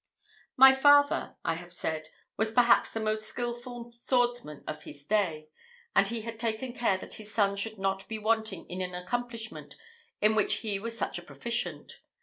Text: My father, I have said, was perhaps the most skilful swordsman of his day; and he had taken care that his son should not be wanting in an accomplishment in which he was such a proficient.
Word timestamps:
My 0.57 0.73
father, 0.73 1.35
I 1.45 1.53
have 1.53 1.71
said, 1.71 2.07
was 2.35 2.51
perhaps 2.51 2.89
the 2.89 2.99
most 2.99 3.27
skilful 3.27 3.93
swordsman 3.99 4.63
of 4.65 4.81
his 4.81 5.05
day; 5.05 5.49
and 5.95 6.07
he 6.07 6.21
had 6.21 6.39
taken 6.39 6.73
care 6.73 6.97
that 6.97 7.13
his 7.13 7.31
son 7.31 7.55
should 7.55 7.77
not 7.77 8.07
be 8.07 8.17
wanting 8.17 8.65
in 8.67 8.81
an 8.81 8.95
accomplishment 8.95 9.75
in 10.19 10.33
which 10.33 10.55
he 10.61 10.79
was 10.79 10.97
such 10.97 11.19
a 11.19 11.21
proficient. 11.21 11.99